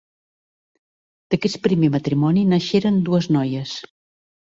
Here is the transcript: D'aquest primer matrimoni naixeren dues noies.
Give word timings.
D'aquest 1.35 1.61
primer 1.69 1.91
matrimoni 1.99 2.49
naixeren 2.57 3.01
dues 3.11 3.33
noies. 3.41 3.81